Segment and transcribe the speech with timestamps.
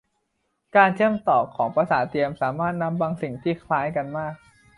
[0.75, 4.33] การเชื่อมต่อของประสาทเทียมสามารถทำบางสิ่งที่คล้ายกันมาก